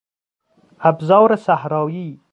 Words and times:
ابزار 0.79 1.35
صحرایی 1.35 2.19